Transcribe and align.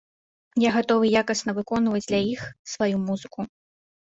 Я 0.63 0.69
гатовы 0.77 1.05
якасна 1.21 1.55
выконваць 1.59 2.03
для 2.09 2.23
іх 2.33 2.41
сваю 2.73 2.95
музыку. 3.07 3.39